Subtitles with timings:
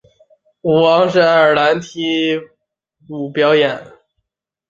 [0.61, 2.41] 舞王是爱尔兰踢踏
[3.09, 3.85] 舞表演。